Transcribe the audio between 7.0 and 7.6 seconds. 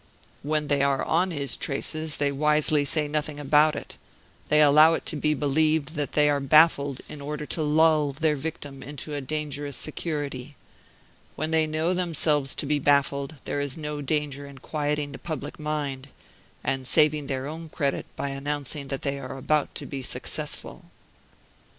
in order